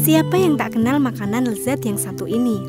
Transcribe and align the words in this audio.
Siapa 0.00 0.36
yang 0.36 0.58
tak 0.58 0.74
kenal 0.74 0.98
makanan 0.98 1.48
lezat 1.48 1.86
yang 1.86 1.94
satu 1.94 2.26
ini? 2.26 2.60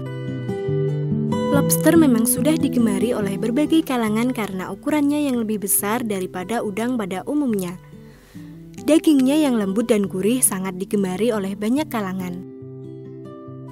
Lobster 1.52 2.00
memang 2.00 2.24
sudah 2.24 2.56
digemari 2.56 3.12
oleh 3.12 3.36
berbagai 3.36 3.84
kalangan 3.84 4.32
karena 4.32 4.72
ukurannya 4.72 5.28
yang 5.28 5.42
lebih 5.42 5.64
besar 5.64 6.00
daripada 6.00 6.64
udang 6.64 6.96
pada 6.96 7.28
umumnya. 7.28 7.76
Dagingnya 8.88 9.36
yang 9.48 9.60
lembut 9.60 9.88
dan 9.88 10.08
gurih 10.08 10.40
sangat 10.40 10.80
digemari 10.80 11.32
oleh 11.36 11.56
banyak 11.60 11.92
kalangan. 11.92 12.51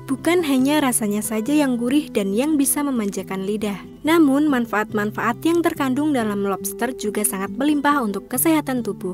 Bukan 0.09 0.41
hanya 0.41 0.81
rasanya 0.81 1.21
saja 1.21 1.53
yang 1.53 1.77
gurih 1.77 2.09
dan 2.09 2.33
yang 2.33 2.57
bisa 2.57 2.81
memanjakan 2.81 3.45
lidah, 3.45 3.77
namun 4.01 4.49
manfaat-manfaat 4.49 5.37
yang 5.45 5.61
terkandung 5.61 6.17
dalam 6.17 6.41
lobster 6.41 6.97
juga 6.97 7.21
sangat 7.21 7.53
melimpah 7.53 8.01
untuk 8.01 8.25
kesehatan 8.25 8.81
tubuh. 8.81 9.13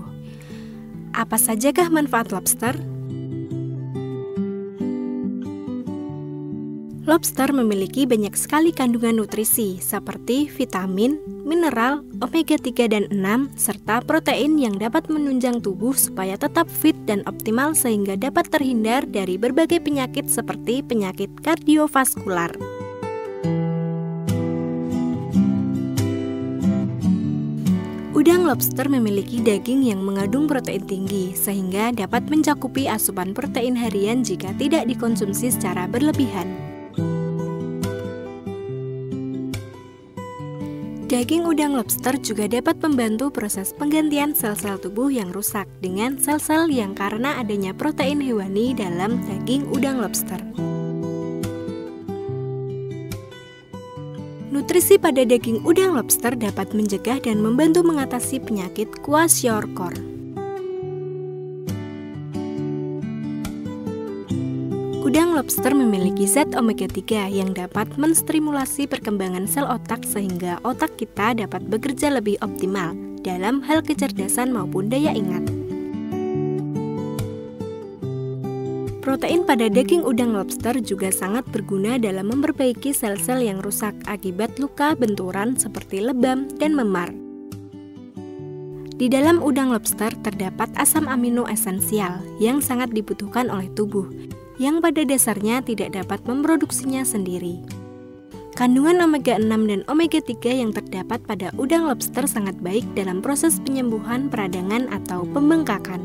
Apa 1.12 1.36
sajakah 1.36 1.92
manfaat 1.92 2.32
lobster? 2.32 2.95
Lobster 7.06 7.54
memiliki 7.54 8.10
banyak 8.10 8.34
sekali 8.34 8.74
kandungan 8.74 9.22
nutrisi 9.22 9.78
seperti 9.78 10.50
vitamin, 10.50 11.22
mineral, 11.46 12.02
omega 12.18 12.58
3 12.58 12.90
dan 12.90 13.06
6, 13.14 13.54
serta 13.54 14.02
protein 14.02 14.58
yang 14.58 14.74
dapat 14.82 15.06
menunjang 15.14 15.62
tubuh 15.62 15.94
supaya 15.94 16.34
tetap 16.34 16.66
fit 16.66 16.98
dan 17.06 17.22
optimal 17.30 17.78
sehingga 17.78 18.18
dapat 18.18 18.50
terhindar 18.50 19.06
dari 19.06 19.38
berbagai 19.38 19.86
penyakit 19.86 20.26
seperti 20.34 20.82
penyakit 20.82 21.30
kardiovaskular. 21.46 22.58
Udang 28.18 28.50
lobster 28.50 28.90
memiliki 28.90 29.46
daging 29.46 29.94
yang 29.94 30.02
mengandung 30.02 30.50
protein 30.50 30.82
tinggi, 30.82 31.38
sehingga 31.38 31.94
dapat 31.94 32.26
mencakupi 32.34 32.90
asupan 32.90 33.38
protein 33.38 33.78
harian 33.78 34.26
jika 34.26 34.50
tidak 34.58 34.90
dikonsumsi 34.90 35.54
secara 35.54 35.86
berlebihan. 35.86 36.75
Daging 41.06 41.46
udang 41.46 41.78
lobster 41.78 42.18
juga 42.18 42.50
dapat 42.50 42.82
membantu 42.82 43.30
proses 43.30 43.78
penggantian 43.78 44.34
sel-sel 44.34 44.82
tubuh 44.82 45.14
yang 45.14 45.30
rusak 45.30 45.70
dengan 45.78 46.18
sel-sel 46.18 46.66
yang 46.66 46.98
karena 46.98 47.38
adanya 47.38 47.78
protein 47.78 48.18
hewani 48.18 48.74
dalam 48.74 49.22
daging 49.30 49.70
udang 49.70 50.02
lobster. 50.02 50.42
Nutrisi 54.50 54.98
pada 54.98 55.22
daging 55.22 55.62
udang 55.62 55.94
lobster 55.94 56.34
dapat 56.34 56.74
mencegah 56.74 57.22
dan 57.22 57.38
membantu 57.38 57.86
mengatasi 57.86 58.42
penyakit 58.42 58.90
kwashiorkor. 59.06 60.15
Udang 65.06 65.38
lobster 65.38 65.70
memiliki 65.70 66.26
zat 66.26 66.58
omega 66.58 66.90
3 66.90 67.30
yang 67.30 67.54
dapat 67.54 67.86
menstimulasi 67.94 68.90
perkembangan 68.90 69.46
sel 69.46 69.70
otak 69.70 70.02
sehingga 70.02 70.58
otak 70.66 70.98
kita 70.98 71.38
dapat 71.38 71.62
bekerja 71.70 72.10
lebih 72.10 72.42
optimal 72.42 72.98
dalam 73.22 73.62
hal 73.62 73.86
kecerdasan 73.86 74.50
maupun 74.50 74.90
daya 74.90 75.14
ingat. 75.14 75.46
Protein 79.06 79.46
pada 79.46 79.70
daging 79.70 80.02
udang 80.02 80.34
lobster 80.34 80.74
juga 80.82 81.14
sangat 81.14 81.46
berguna 81.54 82.02
dalam 82.02 82.26
memperbaiki 82.34 82.90
sel-sel 82.90 83.46
yang 83.46 83.62
rusak 83.62 83.94
akibat 84.10 84.58
luka 84.58 84.98
benturan 84.98 85.54
seperti 85.54 86.02
lebam 86.02 86.50
dan 86.58 86.74
memar. 86.74 87.14
Di 88.98 89.06
dalam 89.06 89.38
udang 89.46 89.70
lobster 89.70 90.10
terdapat 90.26 90.74
asam 90.82 91.06
amino 91.06 91.46
esensial 91.46 92.26
yang 92.42 92.58
sangat 92.58 92.90
dibutuhkan 92.90 93.54
oleh 93.54 93.70
tubuh, 93.78 94.10
yang 94.56 94.80
pada 94.80 95.04
dasarnya 95.04 95.60
tidak 95.64 95.96
dapat 95.96 96.24
memproduksinya 96.24 97.04
sendiri. 97.04 97.60
Kandungan 98.56 99.04
omega 99.04 99.36
6 99.36 99.52
dan 99.68 99.84
omega 99.92 100.24
3 100.24 100.40
yang 100.48 100.72
terdapat 100.72 101.20
pada 101.28 101.52
udang 101.60 101.92
lobster 101.92 102.24
sangat 102.24 102.56
baik 102.64 102.88
dalam 102.96 103.20
proses 103.20 103.60
penyembuhan 103.60 104.32
peradangan 104.32 104.88
atau 104.96 105.28
pembengkakan. 105.28 106.00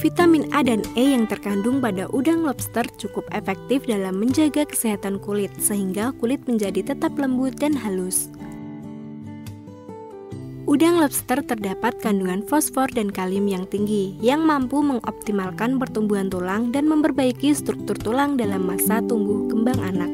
Vitamin 0.00 0.48
A 0.56 0.64
dan 0.64 0.80
E 0.96 1.12
yang 1.12 1.28
terkandung 1.28 1.84
pada 1.84 2.08
udang 2.08 2.40
lobster 2.40 2.88
cukup 2.96 3.28
efektif 3.36 3.84
dalam 3.84 4.16
menjaga 4.16 4.64
kesehatan 4.64 5.20
kulit 5.20 5.52
sehingga 5.60 6.14
kulit 6.20 6.40
menjadi 6.48 6.96
tetap 6.96 7.12
lembut 7.20 7.56
dan 7.60 7.76
halus. 7.76 8.32
Udang 10.66 10.98
lobster 10.98 11.46
terdapat 11.46 11.94
kandungan 12.02 12.42
fosfor 12.42 12.90
dan 12.90 13.14
kalium 13.14 13.46
yang 13.46 13.70
tinggi 13.70 14.18
yang 14.18 14.42
mampu 14.42 14.82
mengoptimalkan 14.82 15.78
pertumbuhan 15.78 16.26
tulang 16.26 16.74
dan 16.74 16.90
memperbaiki 16.90 17.54
struktur 17.54 17.94
tulang 17.94 18.34
dalam 18.34 18.66
masa 18.66 18.98
tumbuh 18.98 19.46
kembang 19.46 19.78
anak. 19.78 20.10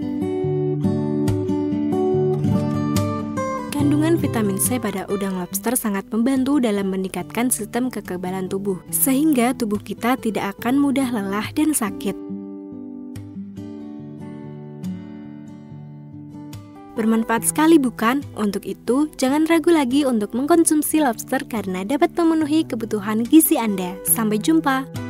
Kandungan 3.73 4.21
vitamin 4.21 4.61
C 4.61 4.77
pada 4.77 5.09
udang 5.09 5.41
lobster 5.41 5.73
sangat 5.73 6.05
membantu 6.13 6.61
dalam 6.61 6.93
meningkatkan 6.93 7.49
sistem 7.49 7.89
kekebalan 7.89 8.53
tubuh, 8.53 8.77
sehingga 8.93 9.57
tubuh 9.57 9.81
kita 9.81 10.21
tidak 10.21 10.61
akan 10.61 10.77
mudah 10.77 11.09
lelah 11.09 11.49
dan 11.57 11.73
sakit. 11.73 12.42
Bermanfaat 16.93 17.49
sekali 17.49 17.81
bukan? 17.81 18.21
Untuk 18.37 18.69
itu, 18.69 19.09
jangan 19.17 19.49
ragu 19.49 19.73
lagi 19.73 20.05
untuk 20.05 20.37
mengkonsumsi 20.37 21.01
lobster 21.01 21.41
karena 21.49 21.89
dapat 21.89 22.13
memenuhi 22.13 22.69
kebutuhan 22.69 23.25
gizi 23.25 23.57
Anda. 23.57 23.97
Sampai 24.05 24.37
jumpa. 24.37 25.02